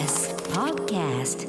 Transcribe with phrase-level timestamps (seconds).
[0.00, 1.46] TBS Podcast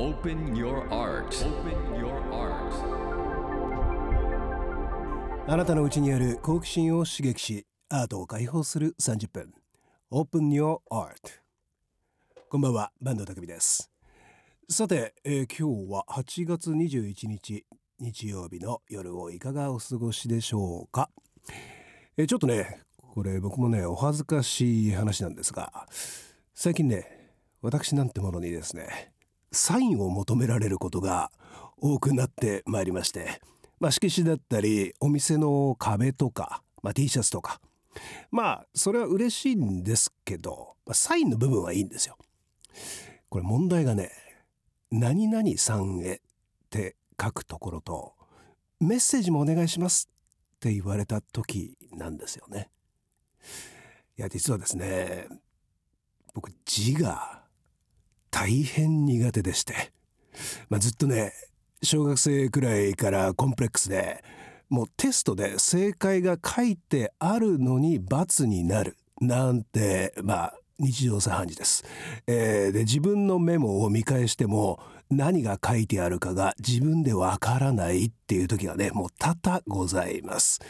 [0.00, 2.72] Open Your Art Open Your Art
[5.46, 9.52] あなたの内にある好奇心を刺激しアートを解放する30分
[10.10, 11.14] Open Your Art
[12.48, 13.92] こんばんは坂東匠です
[14.68, 17.64] さて、えー今日は8月21日
[18.00, 21.10] 日曜日の夜をいかがお過ごしでしょうか、
[22.16, 25.88] えちょっとねこれ僕もねお恥ずかしい話なんですが
[26.54, 29.12] 最近ね私なんてものにですね
[29.50, 31.32] サインを求められることが
[31.76, 33.40] 多くなってまいりまして
[33.80, 37.60] まあ色紙だったりお店の壁とか、まあ、T シャツとか
[38.30, 42.16] まあそれは嬉しいんですけど、まあ、サインの部分はいいんですよ。
[43.28, 44.12] これ問題がね
[44.92, 46.20] 「何々さんへ」っ
[46.70, 48.14] て書くところと
[48.80, 50.08] 「メッセージもお願いします」
[50.56, 52.70] って言われた時なんですよね。
[54.16, 55.28] いや実はですね
[56.34, 57.44] 僕字が
[58.30, 59.92] 大変苦手でして、
[60.68, 61.32] まあ、ずっとね
[61.82, 64.24] 小学生くらいからコンプレックスで
[64.68, 71.84] もうテストで正解が書いてあるのに×になるなんてまあ日常茶飯事です、
[72.26, 74.78] えーで自分のメモを見返しても
[75.10, 80.60] 何が書いてあるかが自分でわからないっていう時がねもう多々ございます。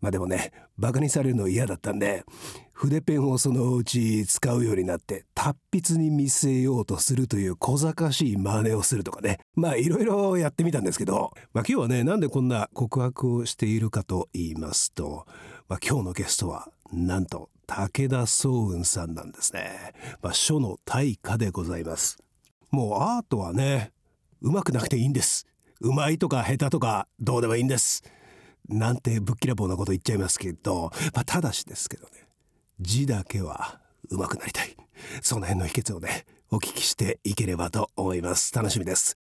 [0.00, 2.24] まあでもねバカにされるの嫌だったんで
[2.72, 9.40] 筆ペンをそのうち使うようになって達筆に見せようとするという小賢しい真似をするとかね。
[9.54, 15.26] まあいろいろやってみたんですけど、まあ、今日はねなんでこんな告白をしているかと言いますと、
[15.68, 22.18] まあ、今日のゲストはなんと武田壮雲さんなんですね、まあ、書の大家でございます。
[22.70, 23.92] もうアートはね
[24.40, 25.46] うまくなくていいんです。
[25.80, 28.02] うまいとか下手とかどうでもいいんです。
[28.68, 32.28] なんてぶっきらぼうなこと言っちゃいますけど、まあ、ただしですけどね。
[32.80, 34.76] 字だけは上手くなりたい。
[35.22, 38.54] その辺の秘訣をねお聞きしていければと思います。
[38.54, 39.18] 楽しみです。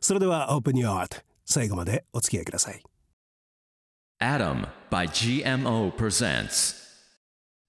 [0.00, 2.82] それでは Open Your Art 最後までお付き合いください。
[4.20, 6.74] Adam by GMO presents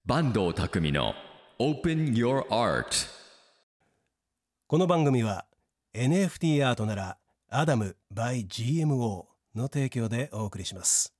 [0.07, 1.13] 坂東匠の
[1.59, 3.20] Open Your Art
[4.71, 5.43] この番組は
[5.93, 7.17] NFT アートなら
[7.49, 11.13] アダム by GMO の提供でお送りします。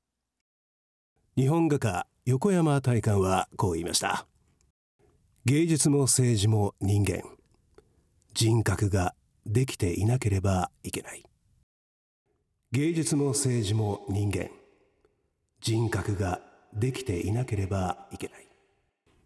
[1.36, 4.26] 日本画家横山大観はこう言いました。
[5.44, 7.24] 芸術も政治も人間。
[8.34, 11.26] 人格ができていなければいけない。
[12.72, 14.50] 芸術も政治も人間。
[15.60, 16.40] 人格が
[16.74, 18.51] できていなければいけない。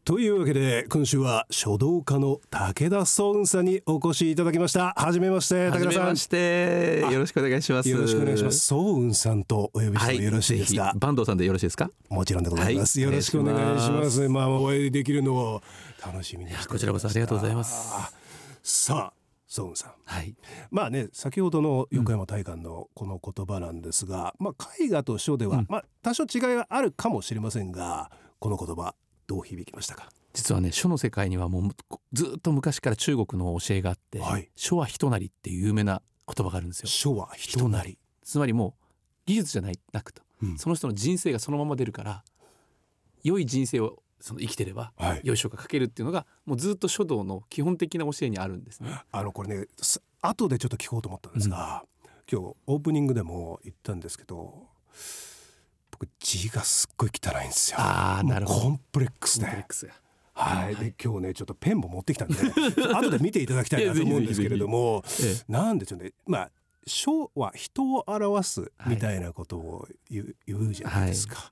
[0.06, 7.00] というわけで今週は書道家の武田壮雲さんにお越しいただきましたはじめましては武田さんまして。
[7.12, 7.90] よろしくお願いします。
[7.90, 8.60] よろしくお願いします。
[8.60, 10.84] 壮雲さんとお呼びしてもよろしいですか？
[10.84, 11.90] ぜひ坂東さんでよろしいですか？
[12.10, 13.00] もちろんでございます。
[13.00, 14.30] はいよろしくお願いします。
[14.30, 15.64] まあお会いできるのを
[16.06, 17.92] 楽しみにこちらこそありがとうございます。
[18.62, 19.14] さあ、
[19.48, 19.92] 壮雲さん。
[20.06, 20.36] はい。
[20.70, 28.94] まあね先ほどの横山大観のこの言葉なんですが、まあ絵画と書では、うんまあ多少違いがあるかもしれませんが、この言葉
[29.28, 30.10] どう響きましたか？
[30.34, 31.72] 実はね書の世界にはもう
[32.14, 36.88] ずっと昔から中国の教えがあって、はい書は人なりっていう有名な言葉があるんですよ。
[36.88, 37.98] 書は人なり。
[38.24, 38.84] つまりもう
[39.26, 42.24] 技術じゃないなくと、うんその人の人生がそのまま出るから
[43.24, 49.02] 良い人生をその生きてれば、はい良い書が書けるっていうのがもうずっと書道の基本的な教えにあるんですね。
[49.12, 51.84] あのこれねす後でちょっと聞こうと思ったんですが、
[52.32, 54.68] 今日オープニングでも言ったんですけど
[56.06, 57.78] 僕字がすっごい汚いんですよ。
[57.80, 58.62] あーなるほど。
[58.62, 59.46] コンプレックスで。
[59.46, 59.94] コンプレックスが
[60.36, 62.36] はい、で今日ねちょっとペンも持ってきたんで
[62.94, 65.02] 後で見ていただきたいなと思うんですけれども
[65.48, 66.12] なんでしょうね。
[66.28, 66.52] まあ
[66.86, 71.52] 書は人を表すみたいなことを言う,、言うじゃないですか、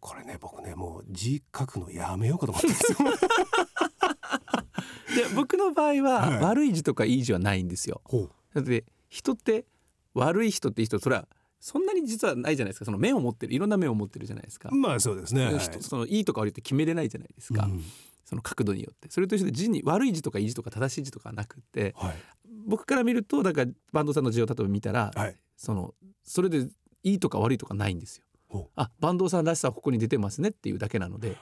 [0.00, 2.98] これね僕ねもう字書くのやめようかと思ってるんですよ。
[5.28, 6.40] で僕の場合は、はい。
[6.42, 8.00] 悪い字とかいい字はないんですよ。
[8.04, 9.66] ほだって人って
[10.14, 11.28] 悪い人って人それは
[11.66, 12.84] そんなに実はないじゃないですか。
[12.84, 14.68] その面を持ってるいろんな面を持ってるじゃないですか。
[14.70, 14.76] う。
[14.76, 17.82] まあそうですね、はい人そのいいとか悪いって決めれないじゃないですか、うん。
[18.24, 19.10] その角度によって。
[19.10, 22.14] それと一緒で字に悪い字とかいい字とか正しい字とかはなくってはい。
[22.68, 25.34] 僕から見るとだから坂東さんの字を例えば見たら、はい。
[25.56, 25.92] その
[26.22, 26.68] それで
[27.02, 28.24] いいとか悪いとかないんですよ。
[28.46, 31.30] ほあ坂東さんらしさはここに出てますねっていうだけなので。
[31.30, 31.36] う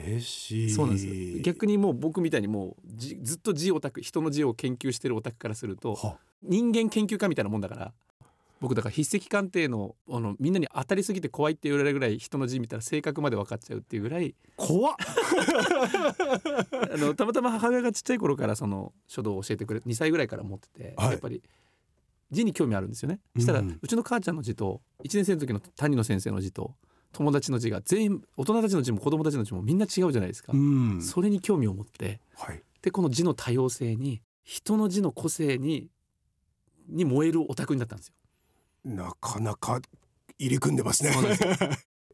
[0.00, 0.70] 嬉しい。
[0.70, 1.06] そうなんです。
[1.06, 7.92] よ逆にもう僕みたいにもうじずっと字オタク人の字を研究してるオタクからするとは人間研究家みたいなもんだから
[8.60, 14.94] 僕だから筆跡鑑定のあのみんなに当たりすぎて怖いって言われるぐらい人の字見たら性格まで分かっちゃうっていうぐらい怖っ。
[16.92, 21.10] あのたまたま母親がちっちゃい頃からその書道を教えてくれ2歳ぐらいから持ってて、はい。
[21.12, 21.42] やっぱり
[22.30, 23.20] 字に興味あるんですよね。
[23.34, 26.74] そしたら、ううんちの母ちゃんの字と1年生の時の谷野先生の字と
[27.12, 31.00] 友達の字が全員大人たちの字も子供たちの字もみんな違うじゃないですか、うん。
[31.00, 32.62] それに興味を持ってはい。
[32.82, 35.88] でこの字の多様性に人の字の個性に
[36.88, 38.14] に燃えるオタクになったんですよ。
[38.84, 39.80] なかなか
[40.38, 41.12] 入り組んでますね。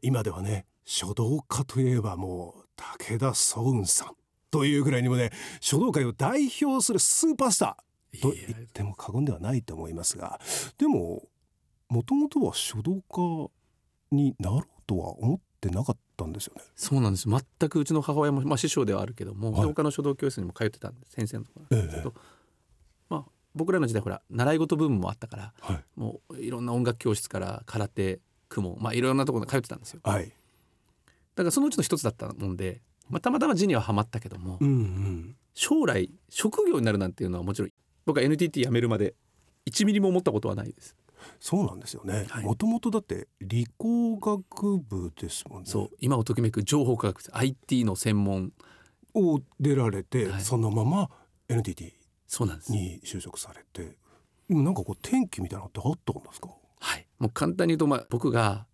[0.01, 4.15] 今ではね書道家といえばもう武田壮雲さん
[4.51, 10.39] というぐらいにもね書道界を代表するスーパースターと言っても過言ではないと思いますが
[10.77, 11.23] でも
[11.89, 16.61] もともとは書道家になろうとは思ってなかったんですよね。
[16.75, 17.27] そうなんです。
[17.29, 19.67] 全くうちの母親も、まあ、師匠ではあるけども、はい。
[19.67, 22.36] 他の書道教室にも通ってたんで先生のところなんですけえど、まあ、
[23.57, 28.19] 僕らの時代ほら習い事ブームもあったからはいもういろんな音楽教室から空手
[28.49, 30.31] 公まあいろんなところに通ってたんですよはい。
[31.37, 35.35] だからそのうちの一つだったもんで、まあ、たまたま字にはハマったけども、うんうん。
[35.53, 37.71] 将来職業になるなんていうのはもちろん
[38.05, 39.13] 僕は NTT 辞めるまで
[39.69, 40.95] 1ミリも思ったことはないです。
[41.39, 42.43] そうなんですよねはい。
[42.43, 45.69] もともとだって理工学部ですもんね。
[45.69, 48.51] そう今をときめく情報科学 IT の専門
[49.13, 51.09] を出られて、はいそのまま
[51.49, 51.93] NTT
[52.27, 52.71] そうなんです。
[52.71, 53.97] に就職されて、
[54.49, 56.49] なんかこう転機みたいなのってあったんですか？
[56.79, 58.67] はい、もう簡単に言うと、まあ、僕が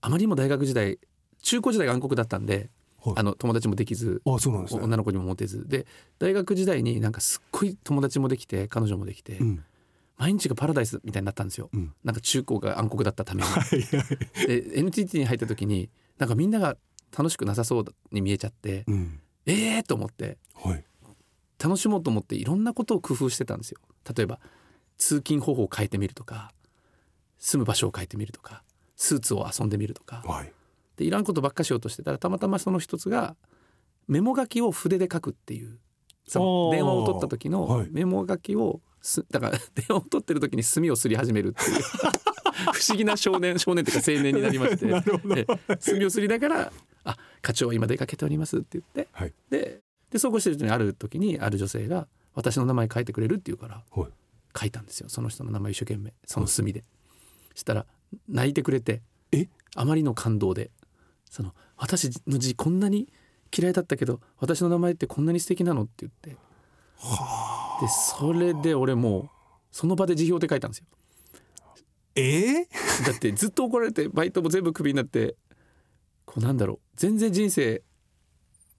[0.00, 0.98] あまりにも大学時代
[1.42, 2.70] 中高時代が暗黒だったんで、
[3.02, 4.82] はいあの友達もできずあ、そうなんですね。
[4.82, 5.86] 女の子にもモテずで
[6.18, 9.64] 大学時代になんかすっごい友達もできて彼女もできて、うん。
[10.18, 11.70] 毎日がパラダイスみたいになったんですよ。
[11.72, 11.94] うん。
[12.04, 13.48] なんか中高が暗黒だったために。
[13.48, 14.04] はいは
[14.44, 14.46] い。
[14.46, 15.88] で NTT に入った時に
[16.18, 16.76] なんかみんなが
[17.16, 19.20] 楽しくなさそうに見えちゃってうん。
[19.46, 20.84] ええー、と思ってはい。
[21.62, 23.78] 楽しもうと思っていろんなことを工夫してたんですよ。
[24.16, 24.40] 例えば
[24.96, 26.52] 通勤方法を変えてみるとか
[27.38, 28.62] 住む場所を変えてみるとか
[28.96, 30.52] スーツを遊んでみるとかはい。
[30.96, 33.36] でいらんことばっかしようとしてたらたまたまその一つが
[34.08, 35.78] メモ書きを筆で書くっていう
[36.26, 41.82] その電話を取った時はいのメモ書きをすだから 電話を取ってる時に墨をすり始めるっていう
[42.72, 44.86] 不思議な少年少年というか青年になりまして
[45.80, 46.72] 墨をすりながら
[47.04, 49.32] 「あ課長は今出かけております」って言ってはい。
[49.48, 49.80] で
[50.10, 54.10] でそうこうしてるうちにある時にある女性が「私の名前書いてくれる?」って言うからはい。
[54.58, 55.08] 書いたんですよ。
[55.08, 56.84] その人の名前一生懸命その墨で。
[57.54, 57.86] したら
[58.28, 59.02] 泣いてくれて
[59.32, 59.48] え？
[59.76, 60.70] あまりの感動で
[61.30, 63.12] その私の字こんなに
[63.56, 66.30] 嫌いだったけど私の名前ってこんなに素敵なのって言って。
[66.30, 66.36] で
[68.18, 69.30] それで俺もう
[69.70, 70.86] その場で辞表で書いたんですよ。
[72.16, 72.68] ええ？
[73.06, 75.36] だってずっと怒られてバイトも全部クビになって
[76.24, 76.78] こうなんだろう。
[76.96, 77.82] 全然人生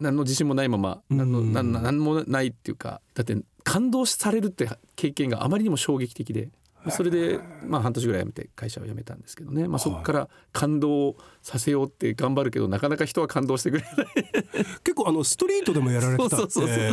[0.01, 1.53] 何の自信もないまま何のうん。
[1.53, 6.50] 何何もないっていうかだって感動されるって経験があまりにも衝撃的で
[6.89, 14.07] それでまあ半年ぐらい辞めて会社を辞めたんですけどね、まあ、そこから感動させようって頑張るけどなかなか人は感動してくれない。
[14.83, 16.38] 結構あのストリートでもやられてた。
[16.38, 16.75] そうそうそうそう。
[16.75, 16.92] え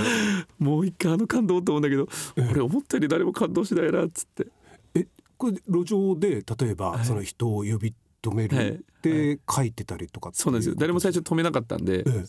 [0.59, 2.07] もう一回あの感動と思うんだけど
[2.51, 4.49] 俺思ったより誰も感動しないなっつって。
[4.95, 5.07] え
[5.39, 7.05] これ路上で例えば、はい。
[7.07, 8.67] その人を呼び止めはい。
[8.73, 10.33] るって書いてたりとか？
[10.35, 10.75] そうなんですよ。
[10.77, 12.25] 誰も最初止めなかったんで、ええ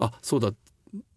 [0.00, 0.52] あそうだ。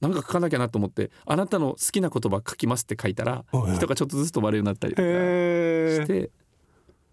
[0.02, 3.76] なんか書かなきゃなと思って「あなたの好きな言葉書きます」って書いたらはい。
[3.76, 6.30] 人がちょっとずつ止まるようになったりとかして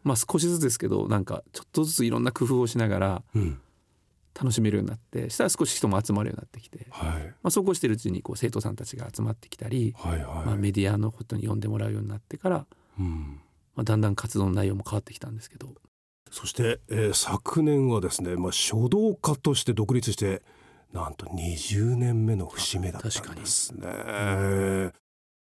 [0.02, 3.60] まあ少しずつですけどなんかちょっとずついろんな工夫をしながらうん。
[4.32, 7.26] 楽しめるようになってしたら少し人も集まるようになってきて、はい。
[7.42, 12.66] まあ、そうこうしてるうちにこう生徒さんたちが集まってきたり、まあ、メディアのことに呼んでもらうようになってから、
[12.98, 13.40] うん。
[13.74, 15.74] まあ、だんだん活動の内容も変わってきたんですけど。
[16.30, 20.42] そして、えー昨年はですね、まあ、書道家として独立して
[20.92, 23.80] なんと20年目の節目だったんですね。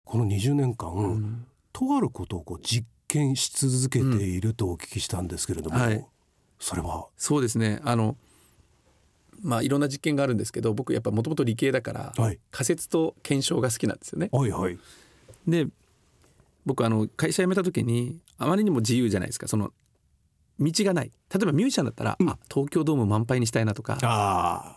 [0.05, 1.47] この20年間、うん。
[1.73, 5.83] とあることをこう実験し続けているとお聞きしたんですけれども、うん。
[5.83, 6.07] はい。
[6.59, 7.07] それは？
[7.17, 7.81] そうですね。
[7.83, 8.17] あの
[9.43, 12.38] まあいろんな実験があるんですけど僕やっぱもともと理系だから、はい。
[12.50, 14.28] 仮説と検証が好きなんですよね。
[14.33, 14.78] はいはい。
[15.47, 15.67] で
[16.67, 19.49] 僕あの会社辞めた時にあまりにも自由じゃないですか。
[19.49, 19.73] その
[20.61, 21.12] 道がない。
[21.33, 22.29] 例えばミュージシャンだったら、うん。
[22.29, 24.77] あ東京ドーム満杯にしたいなとかあ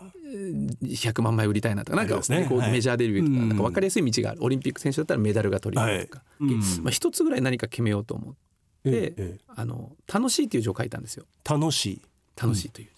[0.82, 2.16] 100万枚売りたいなとかなんか、
[2.48, 3.56] こうメジャーデビューとか,、うんなん。
[3.58, 4.42] か分かりやすい道がある。
[4.44, 6.52] オリンピック選手だったらメダルが取りたいとか、はい。
[6.52, 8.38] うんまあ、一つぐらい何か決めようと思って
[8.84, 11.24] えでえあの楽しいっていう字を書いたんですよ。
[11.48, 12.02] 楽しい。
[12.40, 12.88] 楽しいという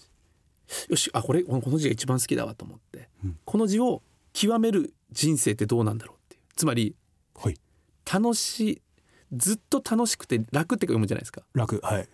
[0.68, 3.36] 字、よしあこれこの字が一番好きだわと思って、うん。
[3.44, 6.42] この字を極める人生ってどうなんだろうっていう。
[6.56, 6.94] つまり
[7.34, 7.56] はい。
[8.10, 8.82] 楽しい
[9.32, 11.42] ずっと楽しくて楽って読むじゃないですか。
[11.54, 12.08] 楽はい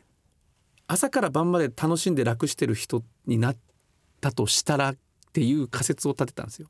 [0.92, 3.56] 朝から晩まで楽しんで楽してる人になっ
[4.20, 4.96] たとしたらっ
[5.32, 6.68] ていう仮説を立てたんですよ。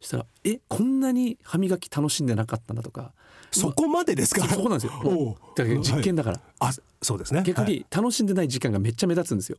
[0.00, 3.12] そしたらえこんなに歯磨き楽しんでなかったんだとか。
[3.50, 4.46] そこまでですか？
[4.46, 5.36] そこなんですよ。
[5.56, 6.70] だ実験だから、あ
[7.02, 7.42] そうですね。
[7.44, 7.72] 逆はい。
[7.72, 9.58] に楽しんでない時間がめっちゃ目立つんですよ。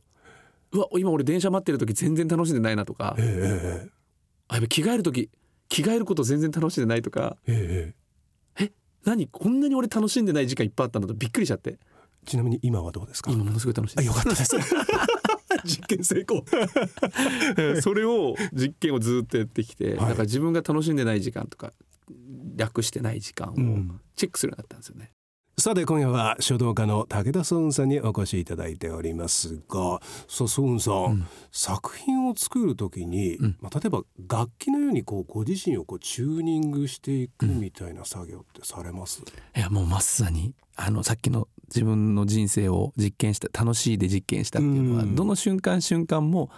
[0.72, 3.14] うわ今俺電車待ってる時全然楽しんでないなとか。
[3.18, 3.90] えええ
[4.48, 5.28] あやっぱ着替える時
[5.68, 7.36] 着替えること全然楽しんでないとか。
[7.46, 7.94] え
[8.58, 8.64] ええ。
[8.64, 8.72] え
[9.04, 9.28] 何？
[9.28, 11.78] こんなに俺楽しんでない時間いっぱいあったんだとびっくりしちゃって
[12.24, 13.30] ちなみに今はどうですか？
[13.30, 14.06] 今ものすごい楽しいあです。
[14.08, 14.56] よかったです。
[15.64, 16.44] 実験成功。
[17.80, 19.96] それを実験をずっとやってきて、はい。
[19.96, 21.72] だから自分が楽しんでない時間とか
[22.56, 24.00] 略してない時間をうん。
[24.16, 25.10] チェックするようになったんですよね。
[25.56, 31.26] さて今夜は書道家の武田壮雲さんにお越しいただいておりますがさあ壮雲さん、うん。
[31.52, 33.56] 作品を作る時に、うん。
[33.60, 39.22] まあ、例えば楽器のようにこうご自身をこうチューニングしていくみたいな作業ってされます、
[39.56, 45.14] いやもうまさにあのさっきの自分の人生を実験した楽しいで実験したっていうのは、うん。
[45.14, 46.50] どの瞬間瞬間も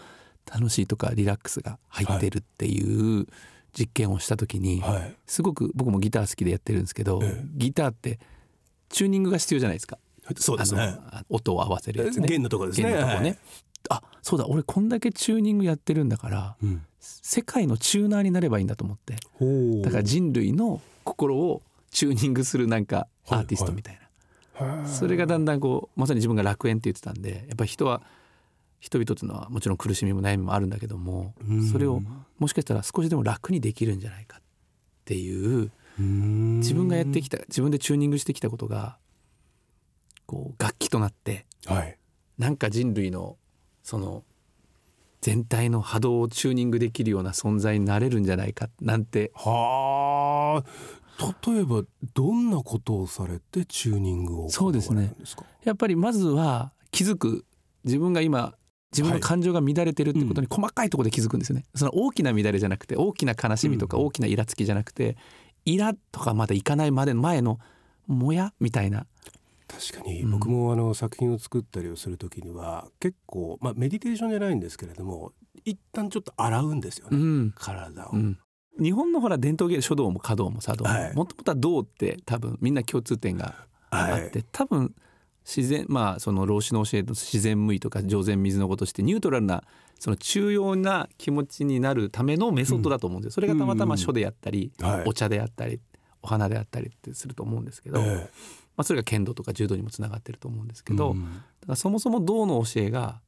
[0.51, 3.27] 楽しいとかリラックスが入ってるっていう
[3.73, 5.15] 実験をした時に、はい。
[5.27, 7.45] すごく僕もギター好きでやってるんですけど、ええ。
[7.55, 8.19] ギターって
[8.89, 9.99] チューニングが必要じゃないですか。
[10.37, 10.99] そうですね。
[11.29, 12.29] 音を合わせるやつね。
[12.29, 12.91] 弦のところですね。
[12.91, 13.29] 弦のとこね。
[13.31, 13.39] はい。
[13.89, 14.47] あそうだ。
[14.47, 16.83] 俺こんだけチューニングやってるんだからうん。
[17.01, 19.15] 世界のチューナーになればいいんだと思って。
[19.83, 24.01] だから人類の心をチューニングするなんかアーティストみたいな、
[24.87, 28.03] それがだんだんこうまさに自分が楽園って言ってたんでやっぱり人は
[28.81, 31.63] 人々というのはもちろん苦しみも悩みもあるんだけどもうん。
[31.67, 32.01] それを
[32.39, 34.43] もしかしたら少しでも楽にできるんじゃないかっ
[35.05, 36.59] ていううん。
[36.59, 38.99] 自分がやってきた自分でチューニングしてきたことが
[40.27, 41.99] こう楽器となってはい。
[42.39, 43.37] なんか人類の
[43.83, 44.25] その
[45.21, 50.71] 全体の波動をチューニングできるような存在になれるんじゃないかなんてはあ
[51.47, 51.83] 例えば
[52.15, 55.45] どんなことをされてチューニングをそうですね行われるんですか？
[55.65, 57.45] やっぱりまずは気づく。
[57.85, 58.55] 自分が今
[58.93, 64.07] 自分の感情が乱れてるってことに細かいところで気づくんですよね、その大きな乱れじゃなくて大きな悲しみとかうん。
[64.07, 65.17] 大きなイラつきじゃなくて、
[65.65, 67.59] イラとかまだいかないまでの前の
[68.07, 69.07] もやみたいな。
[69.69, 75.33] 確かにうん僕もあの作品を作ったりをする時には結構まあメディテーションじゃないんですけれども
[75.65, 78.39] 一旦ちょっと洗うんですよね、うん、体を、うん、
[78.81, 81.15] 日本のほら伝統芸書道も華道も茶道もはい。
[81.15, 83.55] もともとは道って多分みんな共通点が
[83.91, 84.95] あって、多分
[85.45, 89.63] 自然まあその老子の教えの自然無為とか上善水のごとしてニュートラルな
[89.99, 93.35] その中庸な気持ちになるためのメソッドだと思うんですよ。
[93.35, 95.81] それがたまたま書であったり、はいお茶であったり
[96.23, 98.29] お花であったりってすると思うんですけど、え
[98.77, 101.23] まあ、それが剣道とか柔道にもつながってると思うんですえけど、うん。
[101.23, 103.21] だからそもそも道の教えが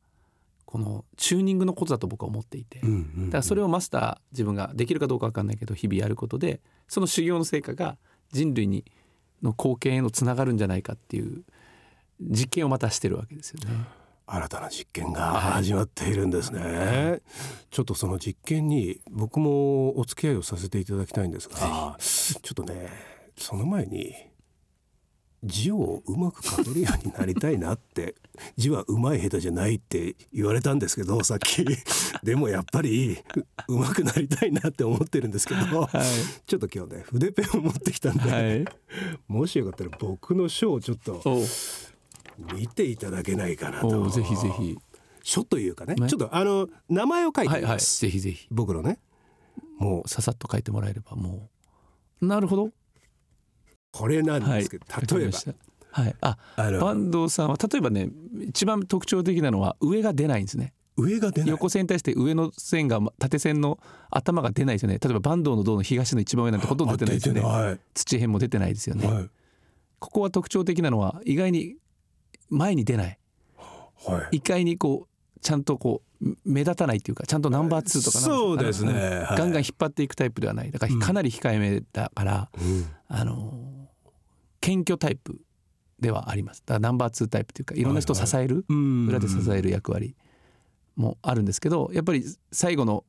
[0.68, 2.80] このチューニングのことだと僕は思っていて。
[2.82, 7.96] うんうんだからそれをマスター自分ができるかどうか分かんないけど日々やることでその修行の成果が
[8.32, 8.84] 人類に
[9.42, 11.42] の貢献へのつながるんじゃないかっていう
[12.20, 13.75] 実験をまたしてるわけですよね。
[14.26, 17.22] 新たな実験が始まっているんですね、
[17.70, 22.90] ちょっとその実験に僕もお付き合いをさせていただきたいんですがちょっとね
[23.38, 24.14] その前に
[25.45, 28.16] 字をうまく書けるようになりたいなって
[28.57, 31.64] 字はうまい下手じゃないって言われたんですけど さっき。
[32.23, 33.18] でもやっぱり
[33.68, 35.61] ううまくなりたいなって思ってるんですけど、
[36.47, 38.64] ちょっと今日ね筆ペンを持ってきたんで、はい、
[39.28, 41.23] もしよかったら僕の書をちょっと
[42.54, 44.09] 見ていただけないかなと。
[44.09, 44.76] ぜひぜひ。
[45.23, 46.09] 書というかねね。
[46.09, 48.49] ちょっとあの名前を書いてはいはいぜひぜひ。
[48.50, 48.99] 僕のね。
[49.78, 50.09] もう。
[50.09, 51.49] ささっと書いてもらえればも
[52.21, 52.26] う。
[52.26, 52.71] なるほど
[53.92, 55.38] これなんはいですけど、わかり例えば。
[55.90, 56.16] はい。
[56.21, 58.11] ああの坂東さんは例えばね
[58.49, 60.75] 一番特徴的なのは上が出ないんですね。
[60.97, 61.50] 上が出ない。
[61.50, 63.78] 横線に対して上の線が縦線の
[64.11, 64.99] 頭が出ないですよね。
[65.02, 67.78] 例えば坂東の道の東の一番上なんてほとんど出てないですよね。
[67.95, 69.30] 土辺も出てないですよね、はい。
[69.99, 71.76] ここは特徴的なのは意外に
[72.50, 73.18] 前に出ない。
[73.57, 74.37] はい。
[74.37, 78.92] 意外にこうちゃんとこう目立たないっていうかちゃんとナンバー2とかそうですね。
[78.92, 79.38] はい。
[79.38, 80.71] ガンガン引っ張っていくタイプではない。
[80.71, 82.87] だからうんかなり控えめだから、うん。
[83.09, 83.77] あの
[84.68, 85.40] 謙虚タイプ
[85.98, 86.62] ではあります。
[86.66, 89.06] だからナンバー2タイプというかいろんな人を支える、うん。
[89.06, 90.14] 裏で支える役割
[90.94, 93.04] もあるんですけどやっぱり最後の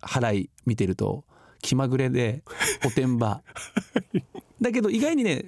[0.00, 1.24] 払い見てると
[1.60, 2.44] 気まぐれで
[2.86, 3.42] おてんば。
[4.60, 5.46] だけど意外にね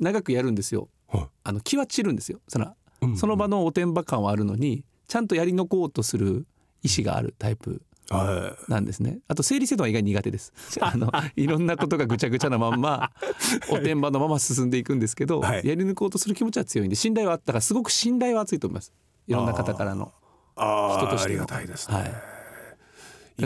[0.00, 0.88] 長くやるんですよ。
[1.08, 1.26] はい。
[1.44, 2.40] あの気は散るんですよ。
[2.48, 6.46] そのうんその場のおてんば感はあるのにちゃんとやり抜こうとする
[6.82, 7.70] 意志があるタイプ。
[7.72, 7.76] は
[8.68, 9.18] なんですね。
[9.28, 10.52] あと整理整頓は意外に苦手です。
[10.80, 13.10] あのいろんなことがぐちゃぐちゃなまんま
[13.70, 15.66] おてんばのまま進んでいくんですけど、はい。
[15.66, 18.92] やり抜こうとする気持ちは強いんで信頼はあったからすごく信頼は厚いと思います。
[19.26, 20.12] いろんな方からの。
[20.56, 21.42] あ人としての。
[21.42, 22.04] あありがたいですね、は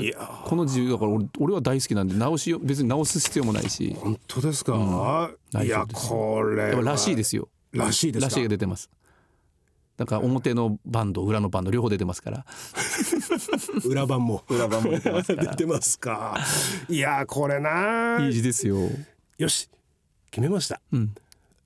[0.00, 0.04] い。
[0.04, 3.96] い、やこの自由だから俺俺は大好きなんで直しよ別に直す必要もないし。
[3.98, 7.48] 本当ですか、大いやこれらしいですよ。
[7.72, 8.26] らしいですか。
[8.26, 8.90] らしいが出てます
[9.98, 12.46] だから表のバンド裏のバンド両方出てますから。
[13.84, 14.44] 裏版も。
[14.48, 16.38] 裏版も出てますか 出てますか。
[16.88, 18.78] いやこれないい字ですよ。
[19.38, 19.68] よし
[20.30, 20.80] 決めました。
[20.92, 21.14] うん。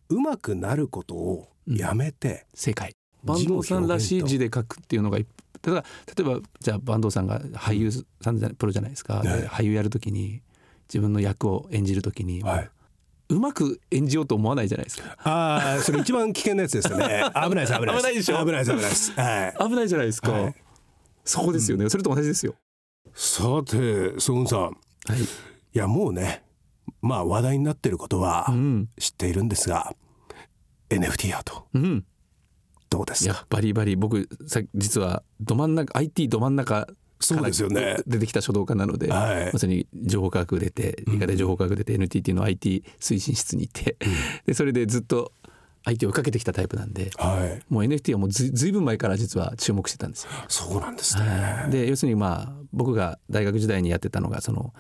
[0.09, 2.97] うまくなることをやめて、正解。
[3.27, 5.27] 坂東さんらしい字で書くっていうのがい
[5.65, 7.91] 例えば例えばじゃあ坂東さんが俳優
[8.23, 10.41] さんじゃプロじゃないですか、ではい俳優やるときに
[10.89, 12.71] 自分の役を演じるときに、はい
[13.33, 15.17] うまく演じようと思わないじゃないですか。
[15.25, 17.25] ああそれ一番危険なやつですよね。
[17.35, 17.97] 危ないです危ないです。
[17.97, 18.45] 危ないでしょ。
[18.47, 19.13] 危ない危ないです。
[19.13, 19.55] はい。
[19.59, 20.55] 危ないじゃないですか、はい。
[21.25, 22.55] そこですよね、それと同じですよ。
[23.15, 24.61] さてソンさん。
[24.61, 24.71] は
[25.17, 25.23] い。
[25.23, 25.27] い
[25.73, 26.45] やもうね
[27.01, 28.89] まあ話題になってることはうん。
[28.99, 29.95] 知っているんですが、
[30.91, 31.67] NFT アート。
[31.75, 32.05] うん。
[32.91, 33.33] どうですか？
[33.35, 36.87] やっぱりバリ僕さ実はど真ん中 IT ど真ん中
[37.23, 37.97] そうですよね。
[38.07, 39.51] 出てきた書道家なので、はい。
[39.53, 43.97] まさに情報科学出て理科で情報科学出て、NTT の IT 推進室に行って、
[44.47, 45.33] でそれでずっと
[45.85, 47.63] IT を追いかけてきたタイプなんではい。
[47.73, 50.31] もう NFT はもうずずいぶん前から実は注目してたんですよ。
[50.49, 54.73] そうなんですね、で要するにまあ僕が大学時代にやってたのがその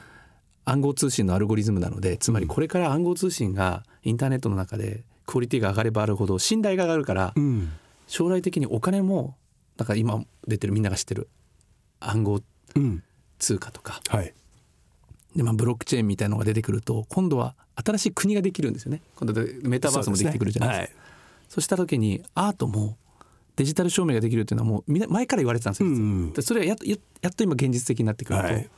[0.65, 7.73] 暗号通信のアルゴリズムなのでつまりこれから暗号通信がインターネットの中でクオリティが上がれば上がるほど信頼が上がるからうん。
[8.07, 9.37] 将来的にお金も
[9.77, 11.29] だから今出てるみんなが知ってる
[12.11, 12.41] 暗号
[12.75, 13.03] うん。
[13.39, 14.01] 通貨とか。
[14.09, 14.33] はい。
[15.37, 19.03] で、まあ、ブロックチェーンみたいなのが出てくると今度は新しい国ができるんですよね。
[19.17, 21.03] 今度でメタバースもできてくるじゃないですか。
[21.49, 22.97] そうした時にアートも
[23.57, 25.89] デジタル証明ができるっていうのはもうみんな前から言われてたんですよ。
[25.89, 28.71] うんうんでそれがやっとややっと今現実的になってくると、はい。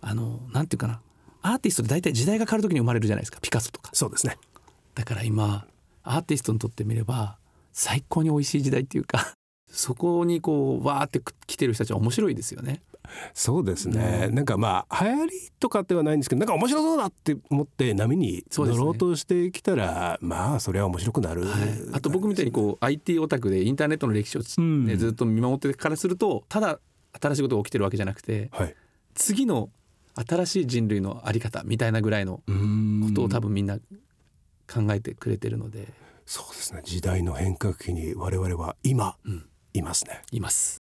[0.00, 1.00] あのなんていうかな。
[1.42, 3.38] アーティストって大体時代が変わる時に生まれるじゃないですか。
[3.40, 3.90] ピカソとか。
[3.92, 4.38] そうですね。
[4.94, 5.66] だから今
[6.02, 7.36] アーティストにとってみれば
[7.72, 9.34] 最高に美味しい時代っていうか
[9.74, 12.80] そこにこうわーって来てる人たちは面白いですよね。
[13.34, 21.44] そうですね、なんかまあ流行りとかではないんですけどなんか面白そうだって思って波に乗ろうとしてきたら、まあそれは面白くなる、
[21.92, 24.86] あと僕みたいにこう IT オタクでインターネットの歴史をつ、うん。
[24.86, 26.80] ねずっと見守ってるからするとただ
[27.20, 28.74] 新しいことが起きてるわけじゃなくてはい。
[29.14, 29.68] 次の
[30.14, 32.42] 新しい人類のあり方みたいなぐらいのこ
[33.14, 33.78] とを多分みんな
[34.72, 35.88] 考えてくれてるので。
[36.24, 36.80] そうですね。
[36.84, 40.78] 時代の変革期に我々は今、うんいますねいます。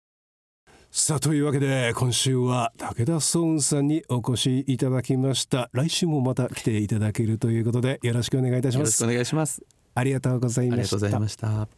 [0.90, 9.62] さあというわけで今週は武田壮雲さんにお越しいただきました来週もまた来ていただけるということでよろしくお願いいたしますよろしくお願いします。
[9.94, 11.68] ありがとうございましありがとうございたました。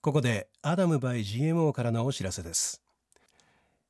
[0.00, 2.80] ここでアダム by GMO からのお知らせです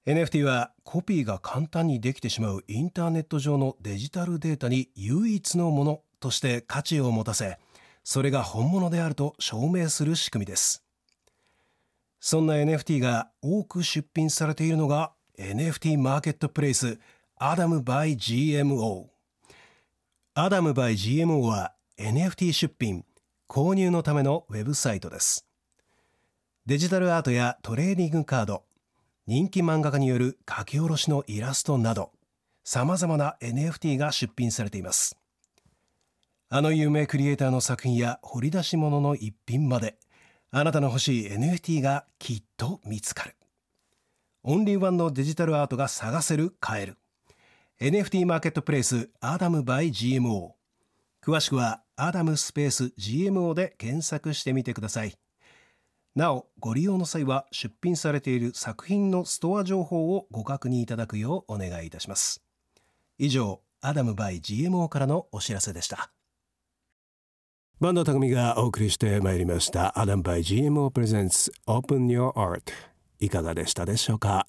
[0.07, 7.59] NFT はコピーが簡単にできてしまうインターネット上のデジタルデータに唯一のものとして価値を持たせ
[8.03, 10.86] それが本物であると証明する仕組みです
[12.21, 16.99] そんな NFT が多く出品されているのが NFT マーケットプレイス
[17.37, 19.07] アダム by GMO
[20.35, 23.05] アダム by GMO は NFT 出品
[23.49, 25.47] 購入のためのウェブサイトです。
[26.67, 28.65] デジタルアートやトレーディングカード
[29.27, 32.11] 人気漫画家による書き下ろしのイラストなど
[32.65, 35.17] さまざまな NFT が出品されています。
[36.49, 39.97] あの有名クリエイターの作品や掘り出し物の一品まで
[40.51, 43.37] あなたの欲しい NFT がきっと見つかる。
[44.49, 46.99] オンリーワンのデジタルアートが探せる買える
[47.81, 50.53] NFT マーケットプレイスアダム by GMO
[51.21, 55.19] 詳しくはアダムスペース GMO で検索してみてください。
[56.15, 62.43] なおご利用の際は出品されている作品のストア情報をご確認いただくようお願いいたします。
[63.19, 66.16] 以上アダム by GMO からのお知らせでした。
[67.79, 72.63] バンド匠がお送りしてまいりましたアダム by GMO Presents Open Your Art
[73.21, 74.47] いかがでしたでしょうか？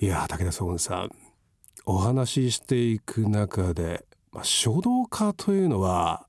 [0.00, 1.10] いや武田壮雲さん
[1.86, 6.26] お話ししていく中で、まあ、書道家というのは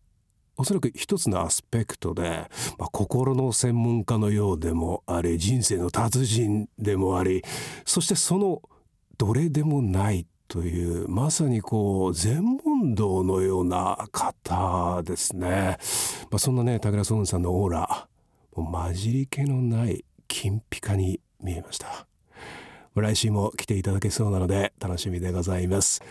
[0.57, 2.45] おそらく一つのアスペクトで、
[2.77, 7.41] まあ、心の専門家のようでもあり人生の達人でもあり
[7.83, 8.61] そしてその
[9.17, 15.77] どれでもないというまさにこう全問答のような方ですね、
[16.31, 18.07] まあ、そんなね武田壮雲さんのオーラ
[18.55, 22.07] もう混じり気のない金ピカに見えました。
[22.95, 26.01] 来週も来ていただけそうなので楽しみでございます。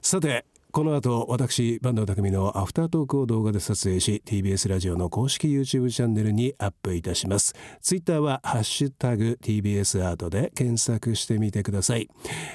[0.00, 0.44] さて
[0.76, 7.54] この後私坂東匠のアフタートークを動画で撮影し TBS ラジオの公式 YouTube チャンネルにアップいたします。
[7.80, 12.10] ツイッターはハッシュタグ TBS アートで検索してみてください。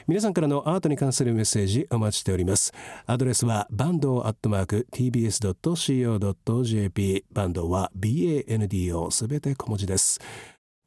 [0.07, 2.71] 皆さんからのアートに関するメッセージお待ちしております。
[3.07, 10.19] アドレスはバンドアットマーク TBS.CO.JP バンドは BANDO すべて小文字です。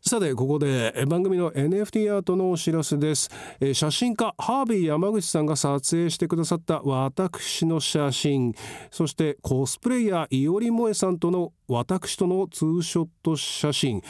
[0.07, 3.31] さてここで番組の NFT アートのお知らせです。
[3.59, 8.55] え写真家ハービー山口さんが撮影してくださった私の写真。
[8.91, 14.03] そしてコスプレイヤーいおりもえさんとの私とのツーショット写真。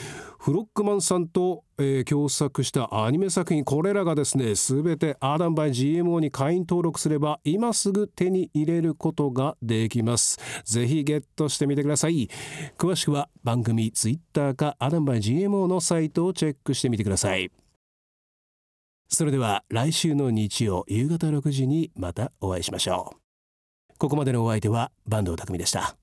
[0.45, 10.39] フロックマンさんと、えー共作したアニメ作品これらがですねすべてアーダンバイ GMO に会員登録すれば今すぐ手に入れることができます。
[10.65, 12.29] ぜひゲットしてみてください。
[12.77, 17.51] 詳しくは番組ツイッターかアダンバイ GMO のサイトをチェックしてみてください。
[19.09, 23.97] それでは来週の日曜夕方6時にまたお会いしましょう。
[23.97, 25.97] ここまでのお相手は坂東匠でした。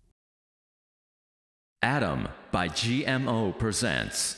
[1.83, 4.37] Adam by GMO presents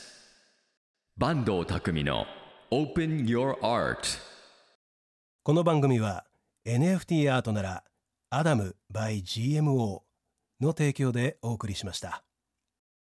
[1.20, 2.24] 坂東匠の
[2.70, 4.18] Open Your Art
[5.42, 6.24] この番組は
[6.66, 7.84] NFT アートなら
[8.30, 10.00] アダム by GMO
[10.58, 12.24] の提供でお送りしました